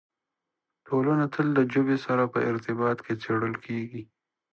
ټولنه 0.87 1.25
تل 1.33 1.47
د 1.57 1.59
ژبې 1.73 1.97
سره 2.05 2.23
په 2.33 2.39
ارتباط 2.49 2.97
کې 3.05 3.13
څېړل 3.23 3.53
کېږي. 3.65 4.01